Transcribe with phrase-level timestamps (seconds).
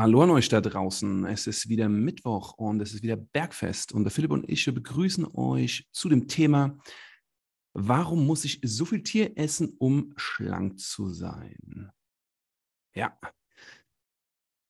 [0.00, 1.26] Hallo an euch da draußen.
[1.26, 3.92] Es ist wieder Mittwoch und es ist wieder Bergfest.
[3.92, 6.78] Und der Philipp und ich begrüßen euch zu dem Thema,
[7.74, 11.92] warum muss ich so viel Tier essen, um schlank zu sein?
[12.94, 13.14] Ja,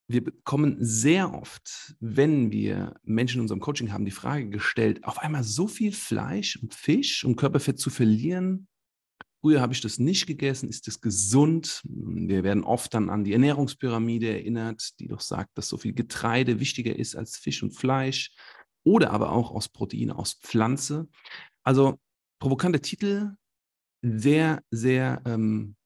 [0.08, 5.20] wir bekommen sehr oft, wenn wir Menschen in unserem Coaching haben, die Frage gestellt, auf
[5.20, 8.66] einmal so viel Fleisch und Fisch, um Körperfett zu verlieren,
[9.40, 10.68] Früher habe ich das nicht gegessen.
[10.68, 11.82] Ist das gesund?
[11.84, 16.60] Wir werden oft dann an die Ernährungspyramide erinnert, die doch sagt, dass so viel Getreide
[16.60, 18.34] wichtiger ist als Fisch und Fleisch
[18.84, 21.08] oder aber auch aus Proteine aus Pflanze.
[21.62, 21.98] Also
[22.38, 23.34] provokante Titel,
[24.02, 25.76] sehr, sehr ähm,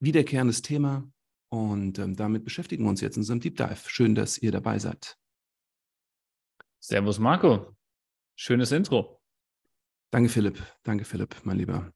[0.00, 1.10] wiederkehrendes Thema.
[1.52, 3.88] Und ähm, damit beschäftigen wir uns jetzt in unserem Deep Dive.
[3.88, 5.18] Schön, dass ihr dabei seid.
[6.78, 7.76] Servus Marco.
[8.36, 9.20] Schönes Intro.
[10.10, 10.62] Danke, Philipp.
[10.82, 11.92] Danke, Philipp, mein Lieber.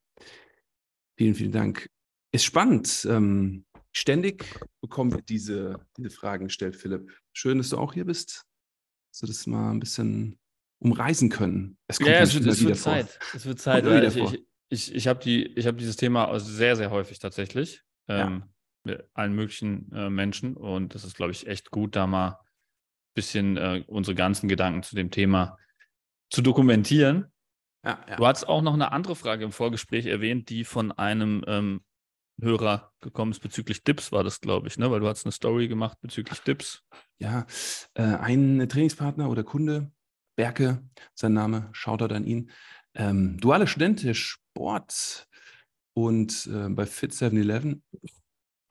[1.17, 1.89] Vielen, vielen Dank.
[2.33, 3.07] Ist spannend.
[3.09, 4.45] Ähm, ständig
[4.81, 7.13] bekommen wir diese, diese Fragen gestellt, Philipp.
[7.33, 8.45] Schön, dass du auch hier bist,
[9.13, 10.39] dass wir das mal ein bisschen
[10.81, 11.79] umreißen können.
[11.87, 13.19] Es kommt ja, es, es wird Zeit.
[13.35, 13.85] Es wird Zeit.
[13.85, 17.83] Weil ich, ich, ich, ich habe die, hab dieses Thema sehr, sehr häufig tatsächlich.
[18.09, 18.49] Ähm, ja.
[18.87, 20.57] Mit allen möglichen äh, Menschen.
[20.57, 22.37] Und das ist, glaube ich, echt gut, da mal ein
[23.15, 25.57] bisschen äh, unsere ganzen Gedanken zu dem Thema
[26.31, 27.33] zu dokumentieren.
[27.85, 28.17] Ja, ja.
[28.17, 31.83] Du hast auch noch eine andere Frage im Vorgespräch erwähnt, die von einem ähm,
[32.41, 34.91] Hörer gekommen ist bezüglich Dips, war das, glaube ich, ne?
[34.91, 36.83] Weil du hast eine Story gemacht bezüglich Dips.
[37.19, 37.47] Ja,
[37.95, 39.93] äh, ein Trainingspartner oder Kunde,
[40.37, 40.83] Berke,
[41.15, 42.51] sein Name, Shoutout an ihn,
[42.95, 45.29] ähm, duale Student der Sport
[45.95, 47.85] und äh, bei Fit 7-Eleven,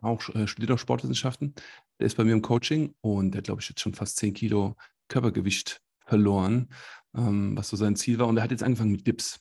[0.02, 1.54] auch äh, studiert auch Sportwissenschaften.
[2.00, 4.76] Der ist bei mir im Coaching und der, glaube ich, jetzt schon fast 10 Kilo
[5.08, 6.68] Körpergewicht verloren
[7.16, 8.28] ähm, was so sein Ziel war.
[8.28, 9.40] Und er hat jetzt angefangen mit Dips.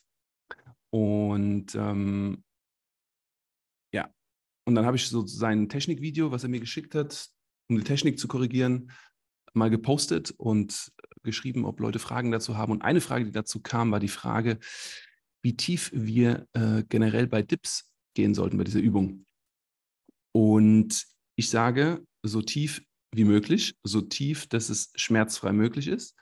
[0.91, 2.43] Und ähm,
[3.93, 4.13] ja,
[4.65, 7.29] und dann habe ich so sein Technikvideo, was er mir geschickt hat,
[7.69, 8.91] um die Technik zu korrigieren,
[9.53, 10.91] mal gepostet und
[11.23, 12.71] geschrieben, ob Leute Fragen dazu haben.
[12.71, 14.59] Und eine Frage, die dazu kam, war die Frage,
[15.41, 19.25] wie tief wir äh, generell bei Dips gehen sollten bei dieser Übung.
[20.31, 22.83] Und ich sage, so tief
[23.13, 26.15] wie möglich, so tief, dass es schmerzfrei möglich ist.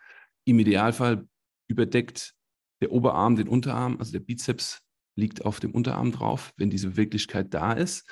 [0.46, 1.28] Im Idealfall
[1.72, 2.36] überdeckt
[2.82, 4.82] der Oberarm den Unterarm, also der Bizeps
[5.16, 8.08] liegt auf dem Unterarm drauf, wenn diese Beweglichkeit da ist.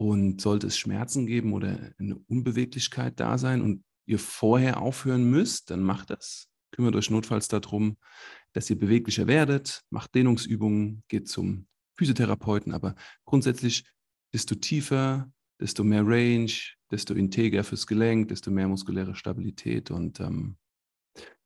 [0.00, 5.70] Und sollte es Schmerzen geben oder eine Unbeweglichkeit da sein und ihr vorher aufhören müsst,
[5.70, 6.48] dann macht das.
[6.70, 7.96] Kümmert euch notfalls darum,
[8.52, 11.66] dass ihr beweglicher werdet, macht Dehnungsübungen, geht zum
[11.96, 12.94] Physiotherapeuten, aber
[13.24, 13.84] grundsätzlich,
[14.32, 16.52] desto tiefer, desto mehr Range,
[16.90, 19.90] desto integer fürs Gelenk, desto mehr muskuläre Stabilität.
[19.90, 20.56] Und ähm,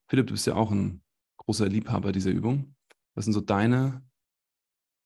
[0.09, 1.03] Philipp, du bist ja auch ein
[1.45, 2.75] großer Liebhaber dieser Übung.
[3.15, 4.03] Was sind so deine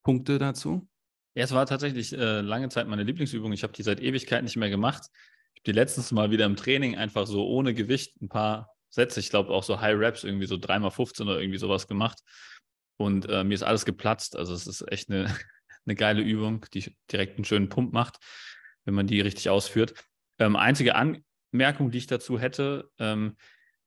[0.03, 0.89] Punkte dazu?
[1.35, 3.53] Ja, es war tatsächlich äh, lange Zeit meine Lieblingsübung.
[3.53, 5.05] Ich habe die seit Ewigkeit nicht mehr gemacht.
[5.55, 9.21] Ich habe die letztens mal wieder im Training einfach so ohne Gewicht ein paar Sätze,
[9.21, 12.21] ich glaube auch so High Reps, irgendwie so 3x15 oder irgendwie sowas gemacht.
[12.97, 14.37] Und äh, mir ist alles geplatzt.
[14.37, 15.27] Also es ist echt eine,
[15.87, 18.19] eine geile Übung, die direkt einen schönen Pump macht,
[18.85, 19.95] wenn man die richtig ausführt.
[20.39, 23.37] Ähm, einzige Anmerkung, die ich dazu hätte, ähm,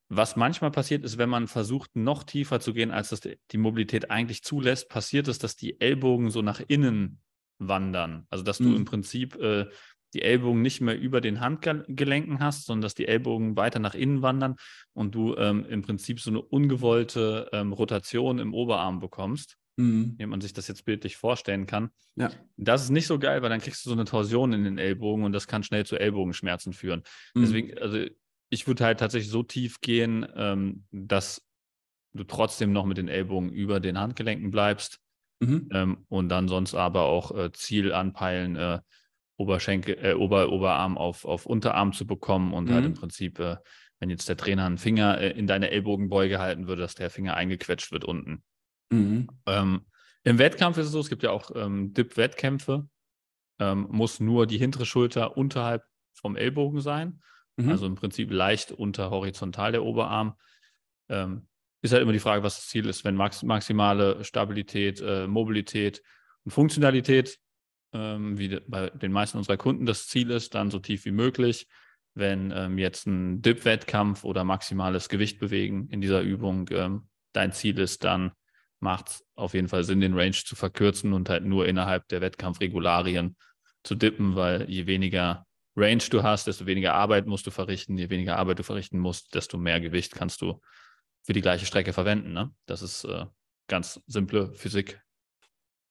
[0.09, 4.09] was manchmal passiert ist, wenn man versucht, noch tiefer zu gehen, als das die Mobilität
[4.09, 7.21] eigentlich zulässt, passiert es, dass die Ellbogen so nach innen
[7.59, 8.25] wandern.
[8.29, 8.77] Also dass du mhm.
[8.77, 9.67] im Prinzip äh,
[10.15, 14.23] die Ellbogen nicht mehr über den Handgelenken hast, sondern dass die Ellbogen weiter nach innen
[14.23, 14.55] wandern
[14.93, 19.57] und du ähm, im Prinzip so eine ungewollte ähm, Rotation im Oberarm bekommst.
[19.77, 20.15] Mhm.
[20.17, 21.91] Wie man sich das jetzt bildlich vorstellen kann.
[22.15, 22.31] Ja.
[22.57, 25.23] Das ist nicht so geil, weil dann kriegst du so eine Torsion in den Ellbogen
[25.23, 27.03] und das kann schnell zu Ellbogenschmerzen führen.
[27.33, 27.41] Mhm.
[27.41, 28.05] Deswegen, also
[28.49, 31.45] ich würde halt tatsächlich so tief gehen, ähm, dass
[32.13, 34.99] du trotzdem noch mit den Ellbogen über den Handgelenken bleibst
[35.39, 35.69] mhm.
[35.71, 38.79] ähm, und dann sonst aber auch äh, Ziel anpeilen, äh,
[39.37, 42.73] Oberschenkel, äh, Ober, Oberarm auf, auf Unterarm zu bekommen und halt mhm.
[42.73, 43.57] halt im Prinzip, äh,
[43.99, 47.35] wenn jetzt der Trainer einen Finger äh, in deine Ellbogenbeuge halten würde, dass der Finger
[47.35, 48.43] eingequetscht wird unten.
[48.91, 49.29] Mhm.
[49.45, 49.85] Ähm,
[50.23, 52.89] Im Wettkampf ist es so, es gibt ja auch ähm, Dip-Wettkämpfe,
[53.59, 55.83] ähm, muss nur die hintere Schulter unterhalb
[56.13, 57.21] vom Ellbogen sein.
[57.59, 57.69] Mhm.
[57.69, 60.33] Also im Prinzip leicht unter horizontal der Oberarm.
[61.09, 61.47] Ähm,
[61.81, 66.01] ist halt immer die Frage, was das Ziel ist, wenn max maximale Stabilität, äh, Mobilität
[66.43, 67.37] und Funktionalität,
[67.93, 71.67] ähm, wie bei den meisten unserer Kunden das Ziel ist, dann so tief wie möglich.
[72.15, 77.79] Wenn ähm, jetzt ein Dip-Wettkampf oder maximales Gewicht bewegen in dieser Übung ähm, dein Ziel
[77.79, 78.31] ist, dann
[78.79, 82.21] macht es auf jeden Fall Sinn, den Range zu verkürzen und halt nur innerhalb der
[82.21, 83.37] Wettkampfregularien
[83.83, 85.45] zu dippen, weil je weniger
[85.79, 87.97] Range du hast, desto weniger Arbeit musst du verrichten.
[87.97, 90.59] Je weniger Arbeit du verrichten musst, desto mehr Gewicht kannst du
[91.23, 92.33] für die gleiche Strecke verwenden.
[92.33, 92.53] Ne?
[92.65, 93.25] Das ist äh,
[93.67, 95.01] ganz simple Physik.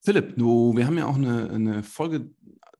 [0.00, 2.30] Philipp, du, wir haben ja auch eine, eine Folge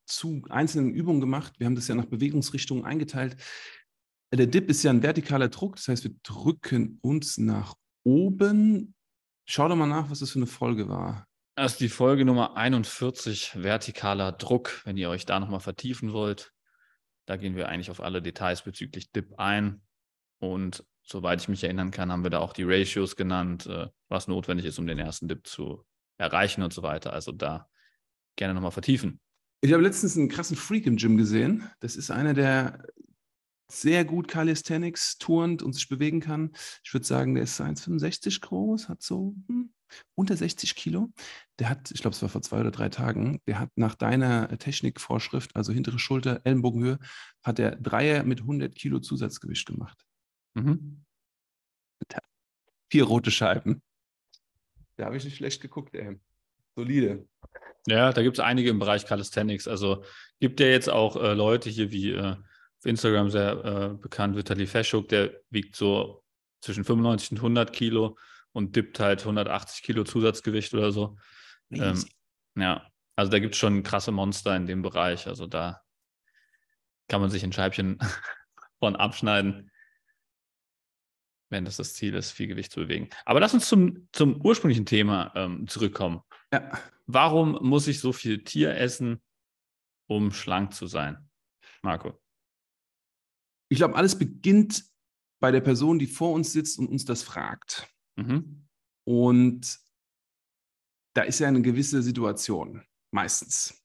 [0.06, 1.54] zu einzelnen Übungen gemacht.
[1.58, 3.36] Wir haben das ja nach Bewegungsrichtungen eingeteilt.
[4.32, 8.94] Der Dip ist ja ein vertikaler Druck, das heißt, wir drücken uns nach oben.
[9.46, 11.26] Schau doch mal nach, was das für eine Folge war.
[11.56, 16.52] Das ist die Folge Nummer 41, vertikaler Druck, wenn ihr euch da nochmal vertiefen wollt.
[17.28, 19.82] Da gehen wir eigentlich auf alle Details bezüglich Dip ein.
[20.38, 24.28] Und soweit ich mich erinnern kann, haben wir da auch die Ratios genannt, äh, was
[24.28, 25.84] notwendig ist, um den ersten Dip zu
[26.16, 27.12] erreichen und so weiter.
[27.12, 27.68] Also da
[28.36, 29.20] gerne nochmal vertiefen.
[29.60, 31.70] Ich habe letztens einen krassen Freak im Gym gesehen.
[31.80, 32.82] Das ist einer, der
[33.70, 36.52] sehr gut Calisthenics turnt und sich bewegen kann.
[36.82, 39.74] Ich würde sagen, der ist 1,65 groß, hat so hm,
[40.14, 41.10] unter 60 Kilo.
[41.58, 44.56] Der hat, ich glaube, es war vor zwei oder drei Tagen, der hat nach deiner
[44.58, 46.98] Technikvorschrift, also hintere Schulter, Ellenbogenhöhe,
[47.42, 50.04] hat der Dreier mit 100 Kilo Zusatzgewicht gemacht.
[50.54, 51.04] Mhm.
[52.90, 53.82] Vier rote Scheiben.
[54.96, 56.18] Da habe ich nicht schlecht geguckt, ey.
[56.74, 57.26] Solide.
[57.86, 59.68] Ja, da gibt es einige im Bereich Calisthenics.
[59.68, 60.04] Also
[60.40, 62.36] gibt ja jetzt auch äh, Leute hier wie äh,
[62.78, 66.22] auf Instagram sehr äh, bekannt, Vitali Feschuk, der wiegt so
[66.60, 68.16] zwischen 95 und 100 Kilo
[68.58, 71.16] und dippt halt 180 Kilo Zusatzgewicht oder so.
[71.70, 72.04] Ähm,
[72.56, 75.28] ja, also da gibt es schon krasse Monster in dem Bereich.
[75.28, 75.80] Also da
[77.06, 78.00] kann man sich ein Scheibchen
[78.80, 79.70] von abschneiden,
[81.50, 83.08] wenn das das Ziel ist, viel Gewicht zu bewegen.
[83.24, 86.20] Aber lass uns zum, zum ursprünglichen Thema ähm, zurückkommen.
[86.52, 86.72] Ja.
[87.06, 89.22] Warum muss ich so viel Tier essen,
[90.08, 91.30] um schlank zu sein?
[91.82, 92.20] Marco.
[93.70, 94.84] Ich glaube, alles beginnt
[95.38, 97.88] bei der Person, die vor uns sitzt und uns das fragt.
[98.18, 98.66] Mhm.
[99.06, 99.80] Und
[101.14, 103.82] da ist ja eine gewisse Situation, meistens.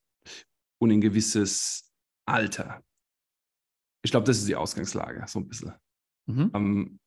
[0.80, 1.94] Und ein gewisses
[2.26, 2.84] Alter.
[4.04, 5.72] Ich glaube, das ist die Ausgangslage, so ein bisschen.
[6.26, 6.50] Mhm.
[6.54, 7.00] Ähm,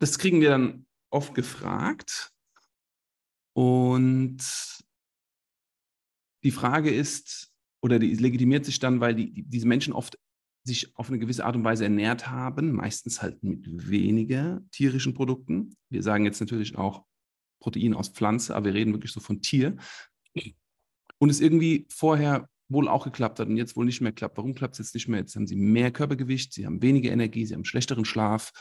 [0.00, 2.32] das kriegen wir dann oft gefragt.
[3.56, 4.38] Und
[6.44, 7.52] die Frage ist,
[7.82, 10.18] oder die legitimiert sich dann, weil die, die, diese Menschen oft
[10.68, 15.76] sich auf eine gewisse Art und Weise ernährt haben, meistens halt mit weniger tierischen Produkten.
[15.90, 17.04] Wir sagen jetzt natürlich auch
[17.60, 19.76] Protein aus Pflanze, aber wir reden wirklich so von Tier.
[21.18, 24.36] Und es irgendwie vorher wohl auch geklappt hat und jetzt wohl nicht mehr klappt.
[24.36, 25.20] Warum klappt es jetzt nicht mehr?
[25.20, 28.52] Jetzt haben sie mehr Körpergewicht, sie haben weniger Energie, sie haben schlechteren Schlaf.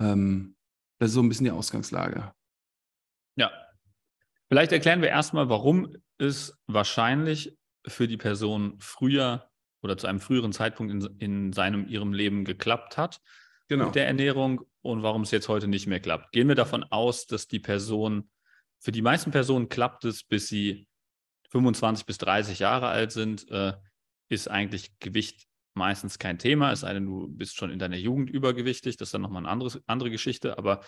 [0.00, 0.56] Ähm,
[0.98, 2.32] das ist so ein bisschen die Ausgangslage.
[3.36, 3.50] Ja.
[4.48, 7.56] Vielleicht erklären wir erstmal, warum es wahrscheinlich
[7.86, 9.50] für die Person früher
[9.82, 13.20] oder zu einem früheren Zeitpunkt in, in seinem, ihrem Leben geklappt hat
[13.68, 13.86] genau.
[13.86, 16.32] mit der Ernährung und warum es jetzt heute nicht mehr klappt.
[16.32, 18.30] Gehen wir davon aus, dass die Person,
[18.78, 20.86] für die meisten Personen klappt es, bis sie
[21.50, 23.74] 25 bis 30 Jahre alt sind, äh,
[24.28, 28.30] ist eigentlich Gewicht meistens kein Thema, es sei denn, du bist schon in deiner Jugend
[28.30, 30.82] übergewichtig, das ist dann nochmal eine andere, andere Geschichte, aber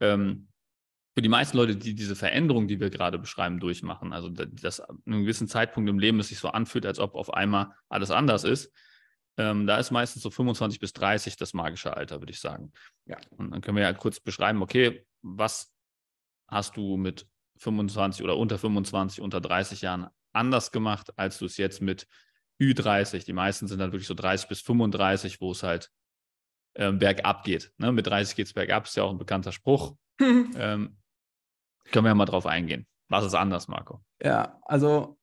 [0.00, 0.48] ähm,
[1.18, 5.02] für die meisten Leute, die diese Veränderung, die wir gerade beschreiben, durchmachen, also dass an
[5.04, 8.44] einem gewissen Zeitpunkt im Leben es sich so anfühlt, als ob auf einmal alles anders
[8.44, 8.72] ist,
[9.36, 12.70] ähm, da ist meistens so 25 bis 30 das magische Alter, würde ich sagen.
[13.06, 13.16] Ja.
[13.30, 15.74] Und dann können wir ja kurz beschreiben, okay, was
[16.46, 17.26] hast du mit
[17.56, 22.06] 25 oder unter 25, unter 30 Jahren anders gemacht, als du es jetzt mit
[22.62, 25.90] Ü30, die meisten sind dann wirklich so 30 bis 35, wo es halt
[26.76, 27.72] ähm, bergab geht.
[27.76, 27.90] Ne?
[27.90, 29.96] Mit 30 geht es bergab, ist ja auch ein bekannter Spruch.
[30.20, 30.97] ähm,
[31.92, 32.86] können wir ja mal drauf eingehen.
[33.08, 34.00] Was ist anders, Marco?
[34.22, 35.18] Ja, also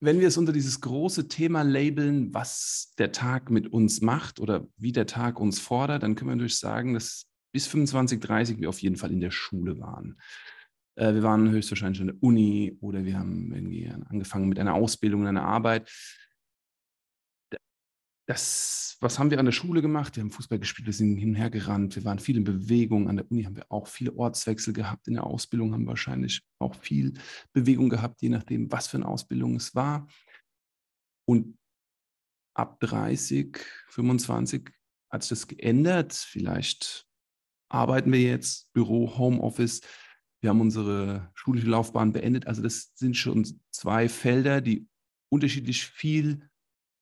[0.00, 4.66] wenn wir es unter dieses große Thema labeln, was der Tag mit uns macht oder
[4.76, 8.68] wie der Tag uns fordert, dann können wir natürlich sagen, dass bis 25, 30 wir
[8.68, 10.18] auf jeden Fall in der Schule waren.
[10.94, 15.26] Äh, wir waren höchstwahrscheinlich in der Uni oder wir haben irgendwie angefangen mit einer Ausbildung,
[15.26, 15.90] einer Arbeit
[18.30, 20.14] das, was haben wir an der Schule gemacht?
[20.14, 23.08] Wir haben Fußball gespielt, wir sind hin und her gerannt, wir waren viel in Bewegung.
[23.08, 25.08] An der Uni haben wir auch viele Ortswechsel gehabt.
[25.08, 27.14] In der Ausbildung haben wir wahrscheinlich auch viel
[27.52, 30.06] Bewegung gehabt, je nachdem, was für eine Ausbildung es war.
[31.26, 31.58] Und
[32.54, 33.58] ab 30,
[33.88, 34.70] 25
[35.10, 36.12] hat sich das geändert.
[36.12, 37.06] Vielleicht
[37.68, 39.80] arbeiten wir jetzt, Büro, Homeoffice.
[40.40, 42.46] Wir haben unsere schulische Laufbahn beendet.
[42.46, 44.86] Also das sind schon zwei Felder, die
[45.30, 46.49] unterschiedlich viel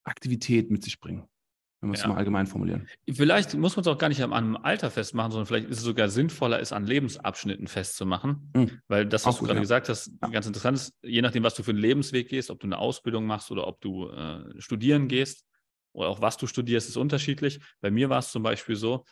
[0.08, 1.28] Aktivität mit sich bringen.
[1.80, 2.08] Wenn wir es ja.
[2.08, 2.88] mal allgemein formulieren.
[3.08, 5.84] Vielleicht muss man es auch gar nicht an einem Alter festmachen, sondern vielleicht ist es
[5.84, 8.50] sogar sinnvoller, es an Lebensabschnitten festzumachen.
[8.52, 8.80] Mhm.
[8.88, 9.62] Weil das, was auch du gut, gerade ja.
[9.62, 10.28] gesagt hast, ja.
[10.28, 13.26] ganz interessant ist, je nachdem, was du für einen Lebensweg gehst, ob du eine Ausbildung
[13.26, 15.44] machst oder ob du äh, studieren gehst
[15.92, 17.60] oder auch was du studierst, ist unterschiedlich.
[17.80, 19.04] Bei mir war es zum Beispiel so,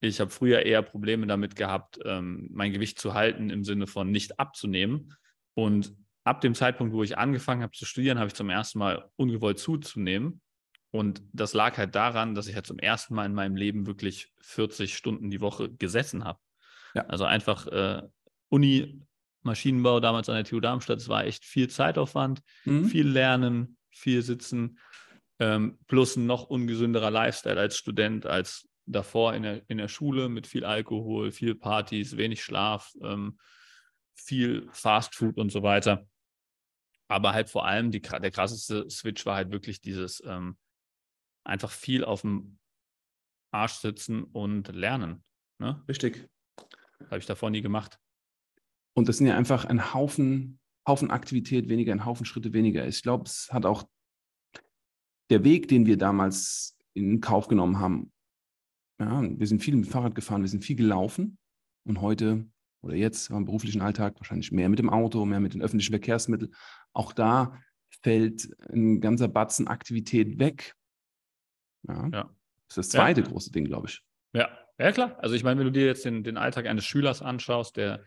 [0.00, 4.10] ich habe früher eher Probleme damit gehabt, ähm, mein Gewicht zu halten im Sinne von
[4.10, 5.14] nicht abzunehmen.
[5.54, 9.10] Und ab dem Zeitpunkt, wo ich angefangen habe zu studieren, habe ich zum ersten Mal
[9.16, 10.40] ungewollt zuzunehmen.
[10.90, 14.32] Und das lag halt daran, dass ich halt zum ersten Mal in meinem Leben wirklich
[14.40, 16.38] 40 Stunden die Woche gesessen habe.
[16.94, 17.06] Ja.
[17.06, 18.02] Also einfach äh,
[18.48, 19.02] Uni,
[19.42, 22.86] Maschinenbau damals an der TU Darmstadt, es war echt viel Zeitaufwand, mhm.
[22.86, 24.78] viel Lernen, viel Sitzen.
[25.40, 30.28] ähm, plus ein noch ungesünderer Lifestyle als Student, als davor in der, in der Schule
[30.28, 33.38] mit viel Alkohol, viel Partys, wenig Schlaf, ähm,
[34.14, 36.06] viel Fast Food und so weiter.
[37.14, 40.58] Aber halt vor allem die, der krasseste Switch war halt wirklich dieses ähm,
[41.44, 42.58] einfach viel auf dem
[43.52, 45.22] Arsch sitzen und lernen.
[45.60, 45.80] Ne?
[45.86, 46.28] Richtig.
[47.04, 48.00] Habe ich davor nie gemacht.
[48.96, 52.84] Und das sind ja einfach ein Haufen, Haufen Aktivität weniger, ein Haufen Schritte weniger.
[52.84, 53.84] Ich glaube, es hat auch
[55.30, 58.12] der Weg, den wir damals in Kauf genommen haben.
[58.98, 61.38] Ja, wir sind viel mit dem Fahrrad gefahren, wir sind viel gelaufen
[61.86, 62.50] und heute
[62.84, 66.54] oder jetzt im beruflichen Alltag wahrscheinlich mehr mit dem Auto, mehr mit den öffentlichen Verkehrsmitteln.
[66.92, 67.58] Auch da
[68.02, 70.74] fällt ein ganzer Batzen Aktivität weg.
[71.88, 72.08] Ja.
[72.12, 72.30] ja.
[72.68, 73.26] Das ist das zweite ja.
[73.26, 74.02] große Ding, glaube ich.
[74.34, 74.48] Ja,
[74.78, 75.16] ja klar.
[75.18, 78.04] Also ich meine, wenn du dir jetzt den, den Alltag eines Schülers anschaust, der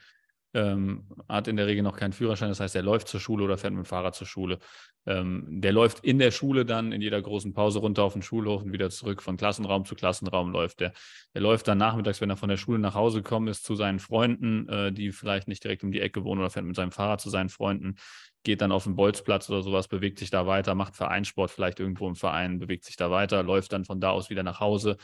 [0.58, 3.58] ähm, hat in der Regel noch keinen Führerschein, das heißt, er läuft zur Schule oder
[3.58, 4.58] fährt mit dem Fahrrad zur Schule.
[5.06, 8.64] Ähm, der läuft in der Schule dann in jeder großen Pause runter auf den Schulhof
[8.64, 10.94] und wieder zurück von Klassenraum zu Klassenraum läuft der.
[11.36, 14.00] Der läuft dann nachmittags, wenn er von der Schule nach Hause gekommen ist, zu seinen
[14.00, 17.22] Freunden, äh, die vielleicht nicht direkt um die Ecke wohnen oder fährt mit seinem Fahrrad
[17.22, 17.96] zu seinen Freunden,
[18.44, 22.08] geht dann auf den Bolzplatz oder sowas, bewegt sich da weiter, macht Vereinssport vielleicht irgendwo
[22.08, 24.98] im Verein, bewegt sich da weiter, läuft dann von da aus wieder nach Hause,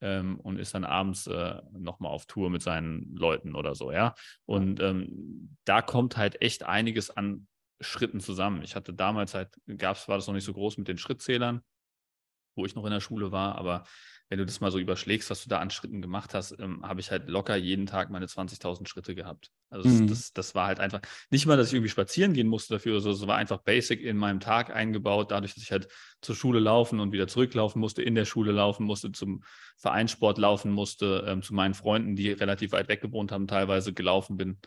[0.00, 4.14] ähm, und ist dann abends äh, nochmal auf Tour mit seinen Leuten oder so, ja.
[4.44, 7.46] Und ähm, da kommt halt echt einiges an
[7.80, 8.62] Schritten zusammen.
[8.62, 11.60] Ich hatte damals halt, gab's, war das noch nicht so groß mit den Schrittzählern,
[12.56, 13.84] wo ich noch in der Schule war, aber
[14.28, 17.00] wenn du das mal so überschlägst, was du da an Schritten gemacht hast, ähm, habe
[17.00, 19.50] ich halt locker jeden Tag meine 20.000 Schritte gehabt.
[19.70, 20.08] Also mhm.
[20.08, 23.10] das, das, war halt einfach, nicht mal, dass ich irgendwie spazieren gehen musste dafür, so,
[23.10, 25.88] es war einfach basic in meinem Tag eingebaut, dadurch, dass ich halt
[26.22, 29.44] zur Schule laufen und wieder zurücklaufen musste, in der Schule laufen musste, zum
[29.76, 34.36] Vereinssport laufen musste, ähm, zu meinen Freunden, die relativ weit weg gewohnt haben, teilweise gelaufen
[34.36, 34.58] bin.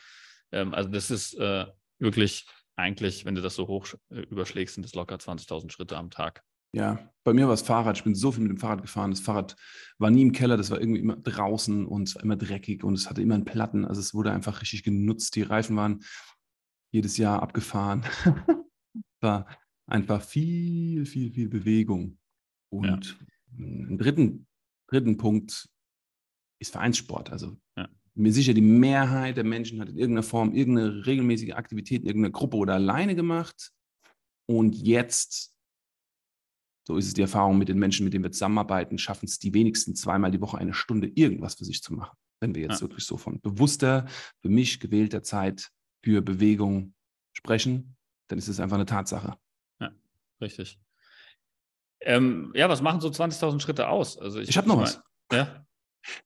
[0.51, 1.65] Ähm, also das ist äh,
[1.97, 2.45] wirklich
[2.77, 6.43] eigentlich, wenn du das so hoch äh, überschlägst, sind das locker 20.000 Schritte am Tag.
[6.71, 7.97] Ja, bei mir war es Fahrrad.
[7.97, 9.11] Ich bin so viel mit dem Fahrrad gefahren.
[9.11, 9.55] Das Fahrrad
[9.97, 12.93] war nie im Keller, das war irgendwie immer draußen und es war immer dreckig und
[12.93, 13.85] es hatte immer einen Platten.
[13.85, 15.35] Also es wurde einfach richtig genutzt.
[15.35, 16.03] Die Reifen waren
[16.91, 18.03] jedes Jahr abgefahren.
[19.21, 19.47] war
[19.87, 22.17] einfach viel, viel, viel Bewegung.
[22.71, 23.27] Und ja.
[23.57, 24.47] ein dritten,
[24.87, 25.69] dritten Punkt
[26.59, 27.31] ist Vereinssport.
[27.31, 27.89] Also ja.
[28.15, 32.31] mir sicher, die Mehrheit der Menschen hat in irgendeiner Form irgendeine regelmäßige Aktivität in irgendeiner
[32.31, 33.71] Gruppe oder alleine gemacht.
[34.47, 35.55] Und jetzt
[36.89, 39.53] so ist es die Erfahrung mit den Menschen, mit denen wir zusammenarbeiten, schaffen es die
[39.53, 42.17] wenigsten zweimal die Woche eine Stunde irgendwas für sich zu machen.
[42.39, 42.81] Wenn wir jetzt ja.
[42.81, 44.07] wirklich so von bewusster,
[44.41, 45.69] für mich gewählter Zeit
[46.03, 46.95] für Bewegung
[47.31, 47.95] sprechen,
[48.27, 49.37] dann ist es einfach eine Tatsache.
[49.79, 49.91] Ja,
[50.41, 50.79] richtig.
[52.01, 54.17] Ähm, ja, was machen so 20.000 Schritte aus?
[54.17, 54.99] Also ich, ich habe noch was.
[55.31, 55.63] Ja.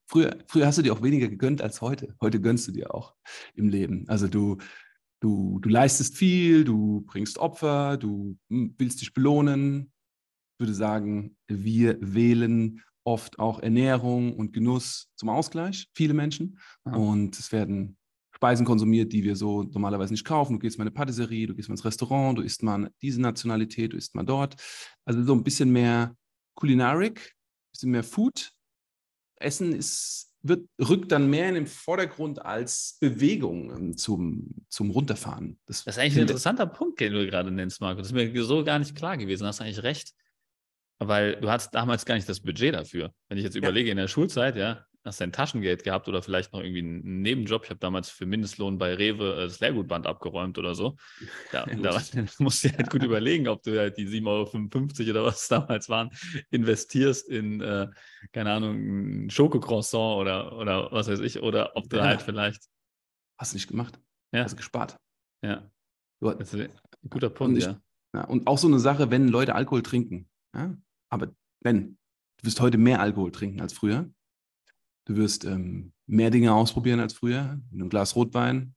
[0.06, 2.16] Früher, früher hast du dir auch weniger gegönnt als heute.
[2.22, 3.16] Heute gönnst du dir auch
[3.54, 4.08] im Leben.
[4.08, 4.60] Also du,
[5.20, 9.93] du, du leistest viel, du bringst Opfer, du hm, willst dich belohnen,
[10.64, 16.58] würde sagen, wir wählen oft auch Ernährung und Genuss zum Ausgleich, viele Menschen.
[16.86, 16.96] Aha.
[16.96, 17.98] Und es werden
[18.32, 20.54] Speisen konsumiert, die wir so normalerweise nicht kaufen.
[20.54, 23.22] Du gehst mal in eine Patisserie, du gehst mal ins Restaurant, du isst mal diese
[23.22, 24.56] Nationalität, du isst mal dort.
[25.06, 26.16] Also so ein bisschen mehr
[26.56, 28.52] Kulinarik, ein bisschen mehr Food.
[29.36, 35.60] Essen ist, wird, rückt dann mehr in den Vordergrund als Bewegung ähm, zum, zum Runterfahren.
[35.66, 38.00] Das, das ist eigentlich ein interessanter Punkt, den du gerade nennst, Marco.
[38.00, 39.44] Das ist mir so gar nicht klar gewesen.
[39.44, 40.14] Du hast eigentlich recht
[41.08, 43.14] weil du hattest damals gar nicht das Budget dafür.
[43.30, 46.54] Wenn ich jetzt überlege, in der Schulzeit, ja, hast du ein Taschengeld gehabt oder vielleicht
[46.54, 47.64] noch irgendwie einen Nebenjob.
[47.66, 50.96] Ich habe damals für Mindestlohn bei Rewe äh, das Lehrgutband abgeräumt oder so.
[51.52, 52.02] Ja, ja da
[52.40, 55.90] musst du dir halt gut überlegen, ob du halt die 7,55 Euro oder was damals
[55.90, 56.10] waren,
[56.52, 57.88] investierst in, äh,
[58.32, 62.04] keine Ahnung, ein Schokocroissant oder, oder was weiß ich, oder ob du ja.
[62.04, 62.64] halt vielleicht.
[63.38, 64.00] Hast du nicht gemacht?
[64.32, 64.44] Ja.
[64.44, 64.98] Hast du gespart.
[65.44, 65.70] Ja.
[66.40, 66.70] Ist ein
[67.10, 67.82] guter Punkt, ich, ja.
[68.16, 68.24] ja.
[68.24, 70.30] Und auch so eine Sache, wenn Leute Alkohol trinken.
[70.56, 70.78] Ja?
[71.14, 72.00] Aber wenn,
[72.38, 74.12] du wirst heute mehr Alkohol trinken als früher.
[75.06, 77.62] Du wirst ähm, mehr Dinge ausprobieren als früher.
[77.72, 78.74] In einem Glas Rotwein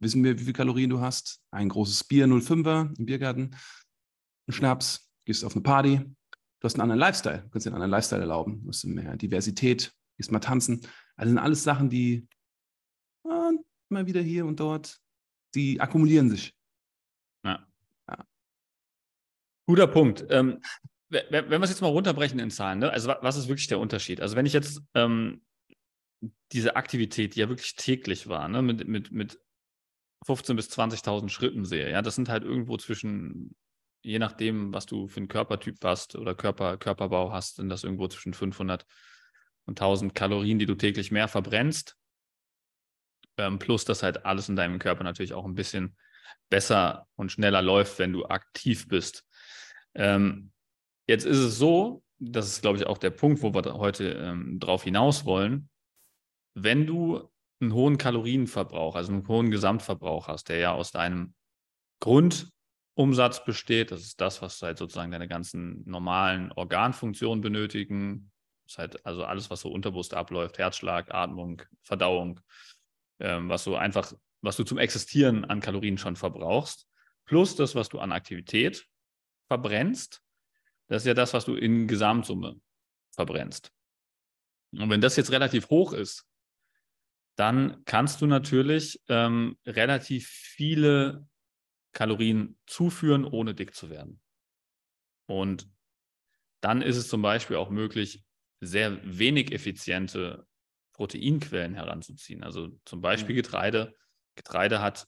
[0.00, 1.40] wissen wir, wie viele Kalorien du hast.
[1.52, 3.54] Ein großes Bier 05er im Biergarten,
[4.48, 5.98] ein Schnaps, gehst auf eine Party.
[5.98, 7.42] Du hast einen anderen Lifestyle.
[7.42, 8.60] Du kannst dir einen anderen Lifestyle erlauben.
[8.64, 10.80] Du hast mehr Diversität, gehst mal tanzen.
[11.14, 12.26] Also sind alles Sachen, die
[13.22, 13.52] ah,
[13.88, 14.98] immer wieder hier und dort,
[15.54, 16.56] die akkumulieren sich.
[17.44, 17.64] Ja.
[18.08, 18.24] ja.
[19.64, 20.26] Guter Punkt.
[20.28, 20.60] Ähm,
[21.10, 22.90] wenn wir es jetzt mal runterbrechen in Zahlen, ne?
[22.90, 24.20] also was ist wirklich der Unterschied?
[24.20, 25.42] Also wenn ich jetzt ähm,
[26.52, 28.62] diese Aktivität, die ja wirklich täglich war, ne?
[28.62, 29.40] mit, mit, mit
[30.26, 33.56] 15.000 bis 20.000 Schritten sehe, ja, das sind halt irgendwo zwischen,
[34.02, 38.08] je nachdem, was du für einen Körpertyp hast oder Körper, Körperbau hast, sind das irgendwo
[38.08, 38.84] zwischen 500
[39.64, 41.96] und 1000 Kalorien, die du täglich mehr verbrennst.
[43.38, 45.96] Ähm, plus, dass halt alles in deinem Körper natürlich auch ein bisschen
[46.50, 49.24] besser und schneller läuft, wenn du aktiv bist.
[49.94, 50.50] Ähm,
[51.08, 54.60] Jetzt ist es so, das ist, glaube ich, auch der Punkt, wo wir heute ähm,
[54.60, 55.70] drauf hinaus wollen.
[56.54, 61.34] Wenn du einen hohen Kalorienverbrauch, also einen hohen Gesamtverbrauch hast, der ja aus deinem
[62.00, 68.30] Grundumsatz besteht, das ist das, was halt sozusagen deine ganzen normalen Organfunktionen benötigen,
[68.64, 72.40] das ist halt also alles, was so unterbewusst abläuft, Herzschlag, Atmung, Verdauung,
[73.18, 74.12] ähm, was so einfach,
[74.42, 76.86] was du zum Existieren an Kalorien schon verbrauchst,
[77.24, 78.86] plus das, was du an Aktivität
[79.48, 80.22] verbrennst,
[80.88, 82.60] das ist ja das, was du in Gesamtsumme
[83.14, 83.70] verbrennst.
[84.72, 86.26] Und wenn das jetzt relativ hoch ist,
[87.36, 91.26] dann kannst du natürlich ähm, relativ viele
[91.92, 94.20] Kalorien zuführen, ohne dick zu werden.
[95.26, 95.70] Und
[96.60, 98.24] dann ist es zum Beispiel auch möglich,
[98.60, 100.46] sehr wenig effiziente
[100.94, 102.42] Proteinquellen heranzuziehen.
[102.42, 103.42] Also zum Beispiel mhm.
[103.42, 103.94] Getreide.
[104.34, 105.06] Getreide hat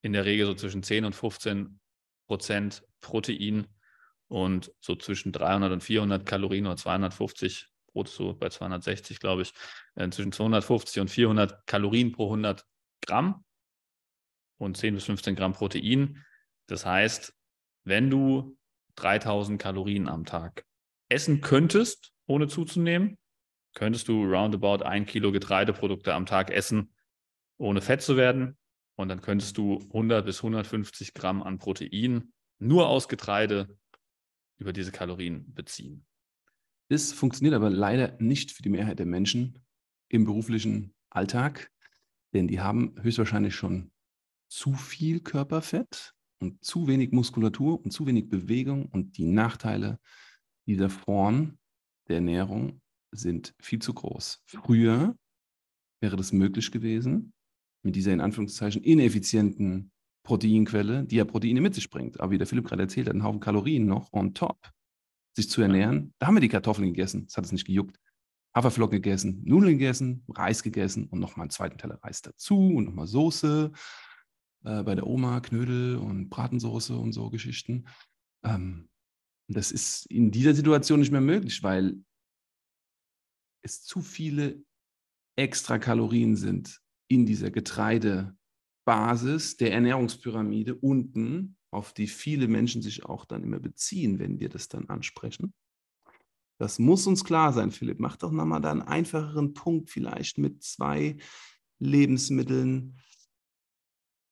[0.00, 1.80] in der Regel so zwischen 10 und 15
[2.26, 3.66] Prozent Protein
[4.32, 9.52] und so zwischen 300 und 400 Kalorien oder 250 Brot so bei 260, glaube ich,
[9.94, 12.64] äh, zwischen 250 und 400 Kalorien pro 100
[13.02, 13.44] Gramm
[14.56, 16.24] und 10 bis 15 Gramm Protein.
[16.66, 17.34] Das heißt,
[17.84, 18.56] wenn du
[18.94, 20.64] 3000 Kalorien am Tag
[21.10, 23.18] essen könntest, ohne zuzunehmen,
[23.74, 26.94] könntest du roundabout ein Kilo Getreideprodukte am Tag essen,
[27.58, 28.56] ohne fett zu werden.
[28.96, 33.76] Und dann könntest du 100 bis 150 Gramm an Protein nur aus Getreide
[34.62, 36.06] über diese Kalorien beziehen.
[36.88, 39.58] Das funktioniert aber leider nicht für die Mehrheit der Menschen
[40.08, 41.70] im beruflichen Alltag,
[42.32, 43.92] denn die haben höchstwahrscheinlich schon
[44.48, 49.98] zu viel Körperfett und zu wenig Muskulatur und zu wenig Bewegung und die Nachteile
[50.66, 51.58] dieser Form
[52.08, 54.42] der Ernährung sind viel zu groß.
[54.46, 55.16] Früher
[56.00, 57.32] wäre das möglich gewesen,
[57.82, 59.91] mit dieser in Anführungszeichen ineffizienten
[60.22, 63.24] Proteinquelle, die ja Proteine mit sich bringt, aber wie der Philipp gerade erzählt hat, einen
[63.24, 64.70] Haufen Kalorien noch on top
[65.34, 66.14] sich zu ernähren.
[66.18, 67.98] Da haben wir die Kartoffeln gegessen, das hat es nicht gejuckt.
[68.54, 73.06] Haferflocken gegessen, Nudeln gegessen, Reis gegessen und nochmal einen zweiten Teller Reis dazu und nochmal
[73.06, 73.72] Soße.
[74.64, 77.86] Äh, bei der Oma Knödel und Bratensoße und so Geschichten.
[78.44, 78.88] Ähm,
[79.48, 81.98] das ist in dieser Situation nicht mehr möglich, weil
[83.62, 84.62] es zu viele
[85.36, 87.50] extra Kalorien sind in dieser
[88.84, 94.48] Getreidebasis der Ernährungspyramide unten auf die viele Menschen sich auch dann immer beziehen, wenn wir
[94.48, 95.54] das dann ansprechen.
[96.58, 97.98] Das muss uns klar sein, Philipp.
[97.98, 101.16] Mach doch nochmal da einen einfacheren Punkt, vielleicht mit zwei
[101.78, 102.98] Lebensmitteln.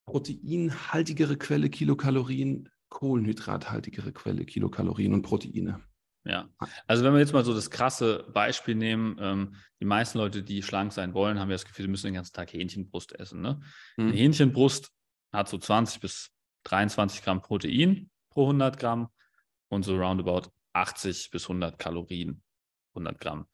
[0.07, 5.81] Proteinhaltigere Quelle Kilokalorien, kohlenhydrathaltigere Quelle Kilokalorien und Proteine.
[6.25, 6.51] Ja,
[6.87, 10.63] also wenn wir jetzt mal so das krasse Beispiel nehmen, ähm, die meisten Leute, die
[10.63, 13.41] schlank sein wollen, haben ja das Gefühl, sie müssen den ganzen Tag Hähnchenbrust essen.
[13.41, 13.61] Ne?
[13.97, 14.09] Hm.
[14.09, 14.91] Eine Hähnchenbrust
[15.33, 16.31] hat so 20 bis
[16.65, 19.09] 23 Gramm Protein pro 100 Gramm
[19.69, 22.43] und so roundabout 80 bis 100 Kalorien
[22.91, 23.47] 100 Gramm.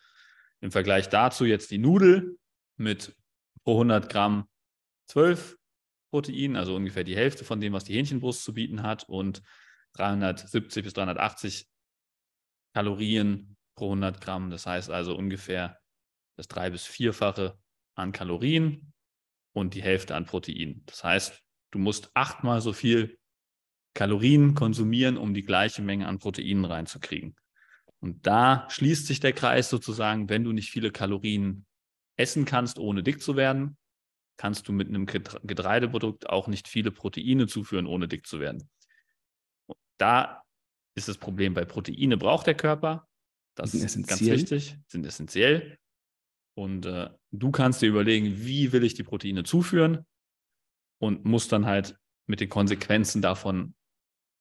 [0.61, 2.37] Im Vergleich dazu jetzt die Nudel
[2.77, 3.15] mit
[3.63, 4.49] pro 100 Gramm
[5.07, 5.57] 12
[6.11, 9.43] Protein, also ungefähr die Hälfte von dem, was die Hähnchenbrust zu bieten hat und
[9.93, 11.69] 370 bis 380
[12.77, 14.51] Kalorien pro 100 Gramm.
[14.51, 15.79] Das heißt also ungefähr
[16.37, 17.59] das drei- bis vierfache
[17.95, 18.93] an Kalorien
[19.55, 20.83] und die Hälfte an Protein.
[20.87, 21.43] Das heißt,
[21.77, 23.19] Du musst achtmal so viel
[23.95, 27.37] Kalorien konsumieren, um die gleiche Menge an Proteinen reinzukriegen.
[28.01, 31.67] Und da schließt sich der Kreis sozusagen, wenn du nicht viele Kalorien
[32.17, 33.77] essen kannst, ohne dick zu werden,
[34.39, 38.71] kannst du mit einem Getreideprodukt auch nicht viele Proteine zuführen, ohne dick zu werden.
[39.99, 40.43] Da
[40.97, 43.09] ist das Problem bei Proteine braucht der Körper.
[43.55, 45.79] Das ist ganz wichtig, sind essentiell.
[46.55, 50.05] Und äh, du kannst dir überlegen, wie will ich die Proteine zuführen?
[50.99, 53.75] und muss dann halt mit den Konsequenzen davon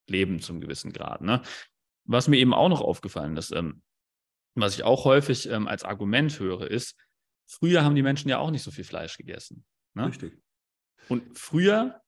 [0.08, 1.22] leben zum gewissen Grad.
[1.22, 1.42] Ne?
[2.06, 3.82] Was mir eben auch noch aufgefallen ist, ähm,
[4.56, 6.96] was ich auch häufig ähm, als Argument höre, ist,
[7.48, 9.66] früher haben die Menschen ja auch nicht so viel Fleisch gegessen.
[9.94, 10.08] Ne?
[10.08, 10.38] Richtig.
[11.10, 12.02] Und früher,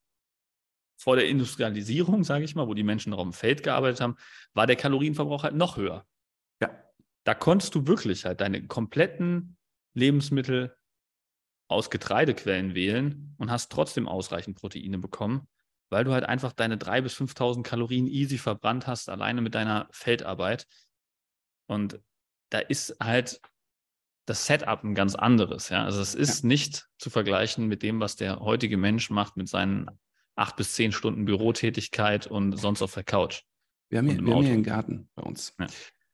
[0.98, 4.18] vor der Industrialisierung, sage ich mal, wo die Menschen noch im Feld gearbeitet haben,
[4.54, 6.06] war der Kalorienverbrauch halt noch höher.
[6.62, 6.72] Ja.
[7.24, 9.58] Da konntest du wirklich halt deine kompletten
[9.94, 10.76] Lebensmittel
[11.70, 15.48] aus Getreidequellen wählen und hast trotzdem ausreichend Proteine bekommen,
[15.90, 19.88] weil du halt einfach deine 3.000 bis 5.000 Kalorien easy verbrannt hast, alleine mit deiner
[19.92, 20.66] Feldarbeit.
[21.68, 22.00] Und
[22.50, 23.42] da ist halt
[24.26, 25.70] das Setup ein ganz anderes.
[25.70, 25.84] Ja?
[25.84, 26.48] Also es ist ja.
[26.48, 29.90] nicht zu vergleichen mit dem, was der heutige Mensch macht mit seinen
[30.38, 33.44] acht bis zehn Stunden Bürotätigkeit und sonst auf der Couch.
[33.90, 35.68] Wir haben hier, wir haben hier einen Garten bei uns, ja.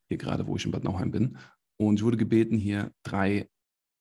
[0.08, 1.38] hier gerade, wo ich in Bad Nauheim bin.
[1.78, 3.50] Und ich wurde gebeten, hier drei,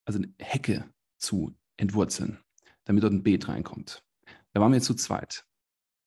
[0.06, 2.38] also eine Hecke zu entwurzeln,
[2.84, 4.04] damit dort ein Beet reinkommt.
[4.52, 5.44] Da waren wir zu zweit.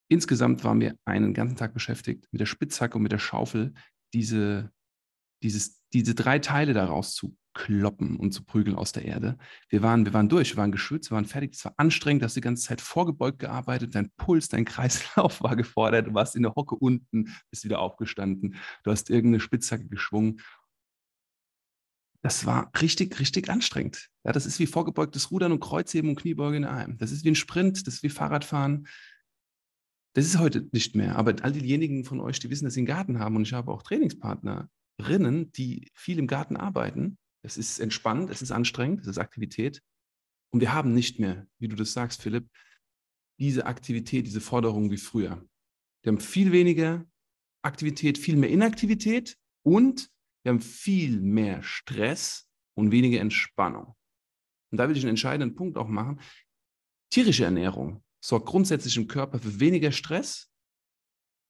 [0.08, 3.74] Insgesamt waren wir einen ganzen Tag beschäftigt, mit der Spitzhacke und mit der Schaufel
[4.14, 4.72] diese,
[5.42, 9.38] dieses, diese drei Teile daraus zu kloppen und zu prügeln aus der Erde.
[9.70, 11.56] Wir waren, wir waren durch, wir waren geschützt, wir waren fertig.
[11.56, 15.56] Es war anstrengend, du hast die ganze Zeit vorgebeugt gearbeitet, dein Puls, dein Kreislauf war
[15.56, 20.42] gefordert, du warst in der Hocke unten, bist wieder aufgestanden, du hast irgendeine Spitzhacke geschwungen.
[22.22, 24.10] Das war richtig, richtig anstrengend.
[24.24, 26.98] Ja, das ist wie vorgebeugtes Rudern und Kreuzheben und Kniebeuge in einem.
[26.98, 28.88] Das ist wie ein Sprint, das ist wie Fahrradfahren.
[30.14, 31.18] Das ist heute nicht mehr.
[31.18, 33.72] Aber all diejenigen von euch, die wissen, dass sie einen Garten haben, und ich habe
[33.72, 39.18] auch Trainingspartnerinnen, die viel im Garten arbeiten, es ist entspannt, es ist anstrengend, es ist
[39.18, 39.82] Aktivität.
[40.52, 42.50] Und wir haben nicht mehr, wie du das sagst, Philipp,
[43.40, 45.48] diese Aktivität, diese Forderung wie früher.
[46.02, 47.06] Wir haben viel weniger
[47.62, 50.10] Aktivität, viel mehr Inaktivität und
[50.44, 53.96] wir haben viel mehr Stress und weniger Entspannung.
[54.72, 56.20] Und da will ich einen entscheidenden Punkt auch machen.
[57.12, 60.52] Tierische Ernährung sorgt grundsätzlich im Körper für weniger Stress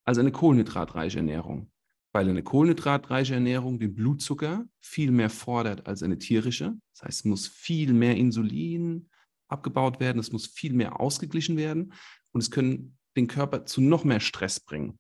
[0.06, 1.72] als eine kohlenhydratreiche Ernährung
[2.16, 6.74] weil eine kohlenhydratreiche Ernährung den Blutzucker viel mehr fordert als eine tierische.
[6.94, 9.10] Das heißt, es muss viel mehr Insulin
[9.50, 11.92] abgebaut werden, es muss viel mehr ausgeglichen werden
[12.32, 14.98] und es können den Körper zu noch mehr Stress bringen,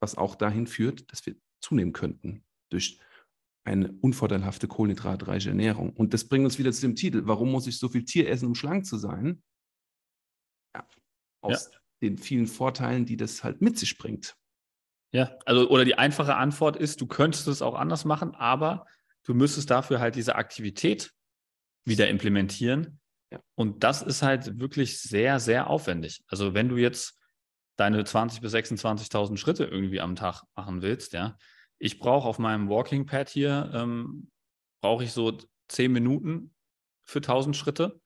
[0.00, 2.98] was auch dahin führt, dass wir zunehmen könnten durch
[3.62, 5.92] eine unvorteilhafte kohlenhydratreiche Ernährung.
[5.92, 8.46] Und das bringt uns wieder zu dem Titel, warum muss ich so viel Tier essen,
[8.46, 9.44] um schlank zu sein?
[10.74, 10.84] Ja,
[11.40, 11.78] aus ja.
[12.02, 14.36] den vielen Vorteilen, die das halt mit sich bringt.
[15.12, 18.86] Ja, also oder die einfache Antwort ist, du könntest es auch anders machen, aber
[19.24, 21.12] du müsstest dafür halt diese Aktivität
[21.84, 23.00] wieder implementieren.
[23.30, 23.40] Ja.
[23.54, 26.22] Und das ist halt wirklich sehr, sehr aufwendig.
[26.28, 27.18] Also wenn du jetzt
[27.76, 31.36] deine 20.000 bis 26.000 Schritte irgendwie am Tag machen willst, ja,
[31.78, 34.30] ich brauche auf meinem Walking Pad hier, ähm,
[34.82, 36.54] brauche ich so 10 Minuten
[37.04, 38.00] für 1000 Schritte.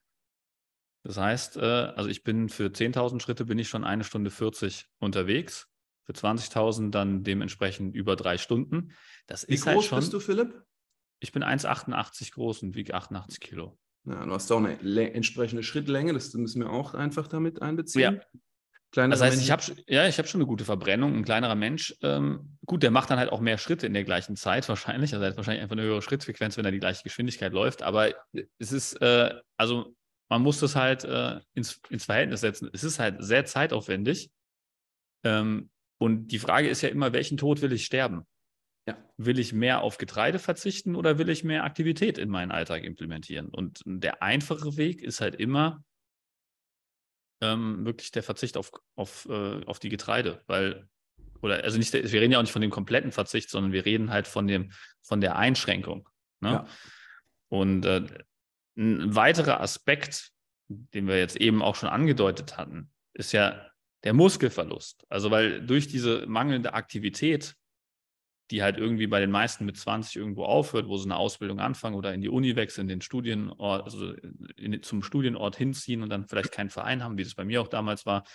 [1.03, 1.61] Das heißt, äh,
[1.95, 5.72] also ich bin für 10.000 Schritte bin ich schon eine Stunde 40 unterwegs
[6.03, 8.91] für 20.000 dann dementsprechend über drei Stunden.
[9.27, 10.63] Das Wie ist halt groß halt schon, bist du, Philipp?
[11.19, 13.77] Ich bin 1,88 groß und wiege 88 Kilo.
[14.05, 18.15] Ja, du hast auch eine entsprechende Schrittlänge, das müssen wir auch einfach damit einbeziehen.
[18.15, 18.39] Ja.
[18.93, 21.15] Kleinerer das heißt, ich habe ja, ich schon eine gute Verbrennung.
[21.15, 24.35] Ein kleinerer Mensch, ähm, gut, der macht dann halt auch mehr Schritte in der gleichen
[24.35, 25.13] Zeit wahrscheinlich.
[25.13, 27.81] Also er hat wahrscheinlich einfach eine höhere Schrittfrequenz, wenn er die gleiche Geschwindigkeit läuft.
[27.81, 28.13] Aber
[28.59, 29.95] es ist, äh, also
[30.29, 32.69] man muss das halt äh, ins, ins Verhältnis setzen.
[32.71, 34.29] Es ist halt sehr zeitaufwendig.
[35.23, 35.71] Ähm,
[36.03, 38.27] und die Frage ist ja immer, welchen Tod will ich sterben?
[38.85, 38.97] Ja.
[39.15, 43.47] Will ich mehr auf Getreide verzichten oder will ich mehr Aktivität in meinen Alltag implementieren?
[43.47, 45.81] Und der einfache Weg ist halt immer
[47.41, 50.89] ähm, wirklich der Verzicht auf, auf, äh, auf die Getreide, weil,
[51.41, 54.11] oder also nicht, wir reden ja auch nicht von dem kompletten Verzicht, sondern wir reden
[54.11, 56.09] halt von, dem, von der Einschränkung.
[56.41, 56.49] Ne?
[56.49, 56.67] Ja.
[57.47, 58.05] Und äh,
[58.75, 60.33] ein weiterer Aspekt,
[60.67, 63.71] den wir jetzt eben auch schon angedeutet hatten, ist ja
[64.03, 65.05] der Muskelverlust.
[65.09, 67.55] Also weil durch diese mangelnde Aktivität,
[68.51, 71.95] die halt irgendwie bei den meisten mit 20 irgendwo aufhört, wo sie eine Ausbildung anfangen
[71.95, 74.13] oder in die Uni wechseln, den Studienort, also
[74.57, 77.69] in, zum Studienort hinziehen und dann vielleicht keinen Verein haben, wie das bei mir auch
[77.69, 78.25] damals war.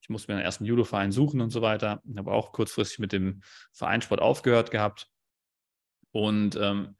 [0.00, 2.02] Ich musste mir einen ersten Judo-Verein suchen und so weiter.
[2.10, 5.08] Ich habe auch kurzfristig mit dem Vereinssport aufgehört gehabt.
[6.10, 6.96] Und ähm,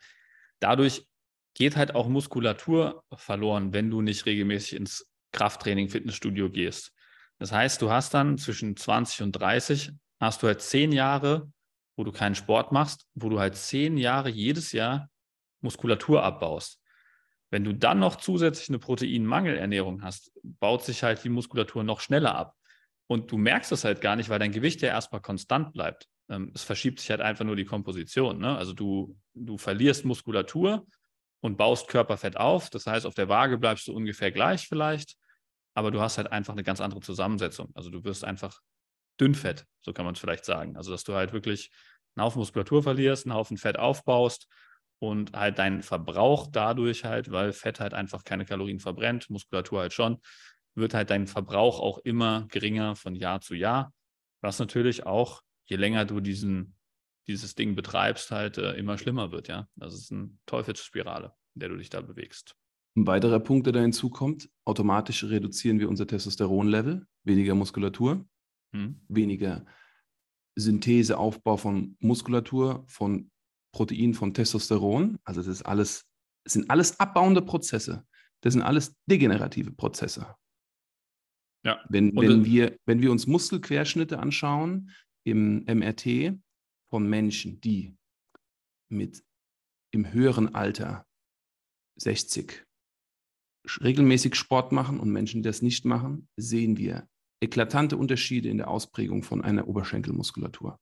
[0.61, 1.07] dadurch
[1.55, 6.93] geht halt auch Muskulatur verloren, wenn du nicht regelmäßig ins Krafttraining, Fitnessstudio gehst.
[7.43, 11.51] Das heißt, du hast dann zwischen 20 und 30, hast du halt zehn Jahre,
[11.97, 15.11] wo du keinen Sport machst, wo du halt zehn Jahre jedes Jahr
[15.61, 16.81] Muskulatur abbaust.
[17.51, 22.33] Wenn du dann noch zusätzlich eine Proteinmangelernährung hast, baut sich halt die Muskulatur noch schneller
[22.37, 22.55] ab.
[23.09, 26.07] Und du merkst es halt gar nicht, weil dein Gewicht ja erstmal konstant bleibt.
[26.29, 28.39] Ähm, es verschiebt sich halt einfach nur die Komposition.
[28.39, 28.57] Ne?
[28.57, 30.87] Also du, du verlierst Muskulatur
[31.41, 32.71] und baust Körperfett auf.
[32.71, 35.17] Das heißt, auf der Waage bleibst du ungefähr gleich vielleicht
[35.75, 37.71] aber du hast halt einfach eine ganz andere Zusammensetzung.
[37.75, 38.61] Also du wirst einfach
[39.21, 40.77] dünnfett, so kann man es vielleicht sagen.
[40.77, 41.71] Also dass du halt wirklich
[42.15, 44.49] einen Haufen Muskulatur verlierst, einen Haufen Fett aufbaust
[44.99, 49.93] und halt deinen Verbrauch dadurch halt, weil Fett halt einfach keine Kalorien verbrennt, Muskulatur halt
[49.93, 50.21] schon,
[50.75, 53.93] wird halt dein Verbrauch auch immer geringer von Jahr zu Jahr,
[54.41, 56.77] was natürlich auch, je länger du diesen,
[57.27, 59.69] dieses Ding betreibst, halt äh, immer schlimmer wird, ja.
[59.77, 62.57] Das ist eine Teufelsspirale, in der du dich da bewegst.
[62.95, 68.27] Ein weiterer Punkt, der da hinzukommt, automatisch reduzieren wir unser Testosteronlevel, weniger Muskulatur,
[68.75, 69.01] hm.
[69.09, 69.65] weniger
[70.57, 73.31] Syntheseaufbau von Muskulatur, von
[73.73, 75.19] Protein, von Testosteron.
[75.25, 76.07] Also das ist alles,
[76.45, 78.07] das sind alles abbauende Prozesse.
[78.43, 80.35] Das sind alles degenerative Prozesse.
[81.65, 81.83] Ja.
[81.89, 84.91] Wenn, wenn, wir, wenn wir uns Muskelquerschnitte anschauen
[85.25, 86.37] im MRT
[86.91, 87.97] von Menschen, die
[88.91, 89.25] mit
[89.93, 91.07] im höheren Alter
[91.97, 92.67] 60,
[93.81, 97.09] regelmäßig Sport machen und Menschen, die das nicht machen, sehen wir
[97.41, 100.79] eklatante Unterschiede in der Ausprägung von einer Oberschenkelmuskulatur.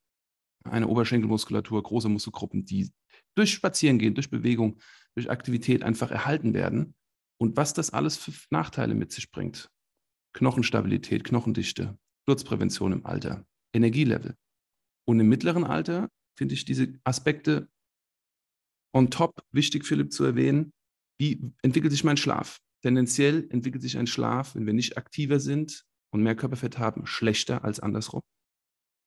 [0.64, 2.90] eine Oberschenkelmuskulatur, große Muskelgruppen, die
[3.34, 4.78] durch Spazierengehen, durch Bewegung,
[5.14, 6.94] durch Aktivität einfach erhalten werden.
[7.38, 9.70] Und was das alles für Nachteile mit sich bringt.
[10.34, 14.36] Knochenstabilität, Knochendichte, Sturzprävention im Alter, Energielevel.
[15.08, 17.70] Und im mittleren Alter finde ich diese Aspekte
[18.92, 20.72] on top wichtig, Philipp, zu erwähnen.
[21.18, 22.60] Wie entwickelt sich mein Schlaf?
[22.82, 27.64] Tendenziell entwickelt sich ein Schlaf, wenn wir nicht aktiver sind und mehr Körperfett haben, schlechter
[27.64, 28.22] als andersrum.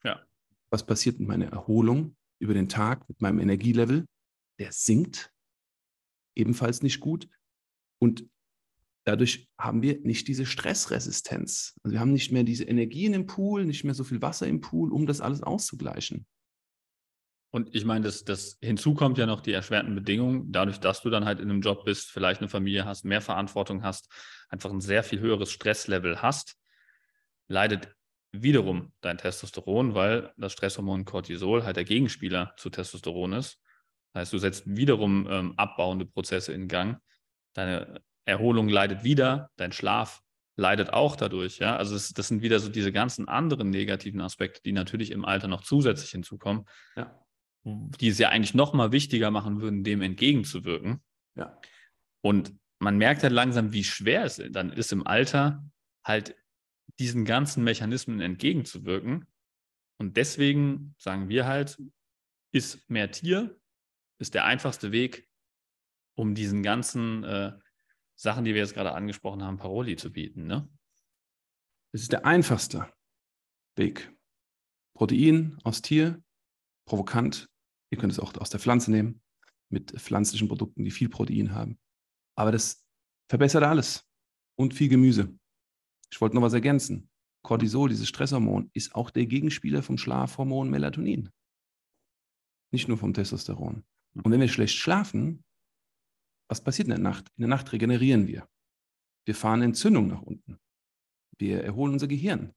[0.03, 0.23] Ja.
[0.69, 4.05] Was passiert mit meiner Erholung über den Tag, mit meinem Energielevel?
[4.59, 5.31] Der sinkt
[6.35, 7.27] ebenfalls nicht gut.
[7.99, 8.29] Und
[9.05, 11.75] dadurch haben wir nicht diese Stressresistenz.
[11.83, 14.61] Also wir haben nicht mehr diese Energien im Pool, nicht mehr so viel Wasser im
[14.61, 16.25] Pool, um das alles auszugleichen.
[17.53, 21.11] Und ich meine, das, das hinzu kommt ja noch die erschwerten Bedingungen, dadurch, dass du
[21.11, 24.11] dann halt in einem Job bist, vielleicht eine Familie hast, mehr Verantwortung hast,
[24.49, 26.55] einfach ein sehr viel höheres Stresslevel hast,
[27.47, 27.95] leidet
[28.31, 33.59] wiederum dein Testosteron, weil das Stresshormon Cortisol halt der Gegenspieler zu Testosteron ist.
[34.13, 36.97] Das heißt, du setzt wiederum ähm, abbauende Prozesse in Gang.
[37.53, 40.23] Deine Erholung leidet wieder, dein Schlaf
[40.55, 41.59] leidet auch dadurch.
[41.59, 41.77] Ja?
[41.77, 45.47] Also es, das sind wieder so diese ganzen anderen negativen Aspekte, die natürlich im Alter
[45.47, 46.65] noch zusätzlich hinzukommen.
[46.95, 47.22] Ja
[47.63, 51.01] die es ja eigentlich noch mal wichtiger machen würden, dem entgegenzuwirken.
[51.35, 51.59] Ja.
[52.21, 55.65] Und man merkt halt langsam, wie schwer es dann ist im Alter,
[56.03, 56.35] halt
[56.99, 59.27] diesen ganzen Mechanismen entgegenzuwirken.
[59.97, 61.81] Und deswegen sagen wir halt,
[62.51, 63.59] ist mehr Tier,
[64.19, 65.29] ist der einfachste Weg,
[66.15, 67.53] um diesen ganzen äh,
[68.15, 70.45] Sachen, die wir jetzt gerade angesprochen haben, Paroli zu bieten.
[70.45, 70.69] Ne?
[71.93, 72.91] Es ist der einfachste
[73.75, 74.11] Weg.
[74.95, 76.21] Protein aus Tier,
[76.85, 77.49] provokant,
[77.93, 79.21] Ihr könnt es auch aus der Pflanze nehmen,
[79.69, 81.77] mit pflanzlichen Produkten, die viel Protein haben.
[82.35, 82.83] Aber das
[83.29, 84.03] verbessert alles.
[84.55, 85.37] Und viel Gemüse.
[86.11, 87.07] Ich wollte noch was ergänzen.
[87.43, 91.29] Cortisol, dieses Stresshormon, ist auch der Gegenspieler vom Schlafhormon Melatonin.
[92.71, 93.83] Nicht nur vom Testosteron.
[94.15, 95.43] Und wenn wir schlecht schlafen,
[96.49, 97.27] was passiert in der Nacht?
[97.37, 98.49] In der Nacht regenerieren wir.
[99.25, 100.57] Wir fahren Entzündung nach unten.
[101.37, 102.55] Wir erholen unser Gehirn.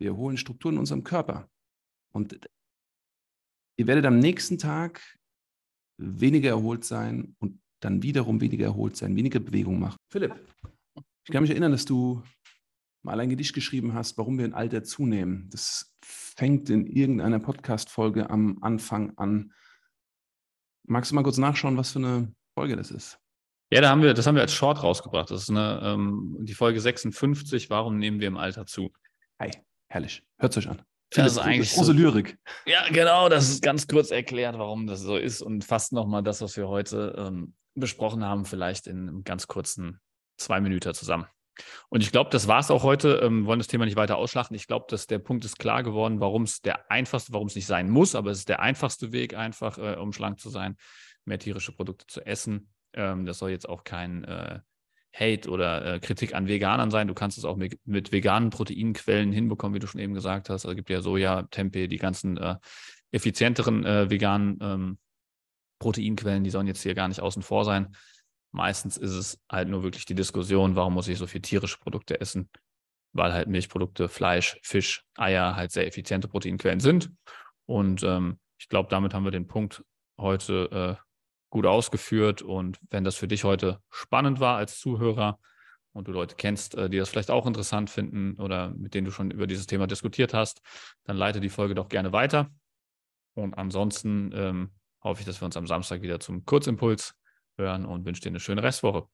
[0.00, 1.48] Wir erholen Strukturen in unserem Körper.
[2.12, 2.50] Und
[3.80, 5.00] Ihr werdet am nächsten Tag
[5.96, 9.96] weniger erholt sein und dann wiederum weniger erholt sein, weniger Bewegung machen.
[10.12, 10.34] Philipp,
[11.24, 12.22] ich kann mich erinnern, dass du
[13.02, 15.48] mal ein Gedicht geschrieben hast, warum wir im Alter zunehmen.
[15.50, 19.54] Das fängt in irgendeiner Podcast-Folge am Anfang an.
[20.86, 23.18] Magst du mal kurz nachschauen, was für eine Folge das ist?
[23.72, 25.30] Ja, da haben wir, das haben wir als Short rausgebracht.
[25.30, 28.92] Das ist eine, ähm, die Folge 56, warum nehmen wir im Alter zu?
[29.40, 29.50] Hi,
[29.88, 30.22] herrlich.
[30.38, 30.82] Hört es euch an.
[31.10, 32.38] Das ist eigentlich große so, Lyrik.
[32.66, 36.40] Ja, genau, das ist ganz kurz erklärt, warum das so ist und fast nochmal das,
[36.40, 40.00] was wir heute ähm, besprochen haben, vielleicht in einem ganz kurzen
[40.36, 41.26] zwei Minuten zusammen.
[41.88, 43.20] Und ich glaube, das war es auch heute.
[43.22, 44.56] Ähm, wollen das Thema nicht weiter ausschlachten.
[44.56, 47.66] Ich glaube, dass der Punkt ist klar geworden, warum es der einfachste, warum es nicht
[47.66, 50.76] sein muss, aber es ist der einfachste Weg, einfach äh, um schlank zu sein,
[51.24, 52.70] mehr tierische Produkte zu essen.
[52.94, 54.60] Ähm, das soll jetzt auch kein äh,
[55.12, 57.08] Hate oder äh, Kritik an Veganern sein.
[57.08, 60.64] Du kannst es auch mit, mit, veganen Proteinquellen hinbekommen, wie du schon eben gesagt hast.
[60.64, 62.56] Also es gibt ja Soja, Tempeh, die ganzen äh,
[63.10, 64.98] effizienteren äh, veganen ähm,
[65.80, 67.96] Proteinquellen, die sollen jetzt hier gar nicht außen vor sein.
[68.52, 72.20] Meistens ist es halt nur wirklich die Diskussion, warum muss ich so viel tierische Produkte
[72.20, 72.48] essen?
[73.12, 77.10] Weil halt Milchprodukte, Fleisch, Fisch, Eier halt sehr effiziente Proteinquellen sind.
[77.66, 79.84] Und ähm, ich glaube, damit haben wir den Punkt
[80.18, 81.09] heute äh,
[81.50, 82.42] gut ausgeführt.
[82.42, 85.38] Und wenn das für dich heute spannend war als Zuhörer
[85.92, 89.10] und du Leute kennst, äh, die das vielleicht auch interessant finden oder mit denen du
[89.10, 90.62] schon über dieses Thema diskutiert hast,
[91.04, 92.50] dann leite die Folge doch gerne weiter.
[93.34, 94.70] Und ansonsten ähm,
[95.02, 97.14] hoffe ich, dass wir uns am Samstag wieder zum Kurzimpuls
[97.56, 99.06] hören und wünsche dir eine schöne Restwoche.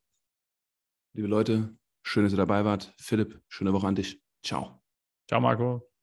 [1.15, 2.95] Liebe Leute, schön, dass ihr dabei wart.
[2.99, 4.21] Philipp, schöne Woche an dich.
[4.43, 4.83] Ciao.
[5.29, 5.96] Ciao, Marco.